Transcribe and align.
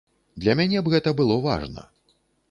Для 0.43 0.53
мяне 0.59 0.79
б 0.87 0.93
гэта 0.93 1.13
было 1.19 1.37
важна. 1.43 1.85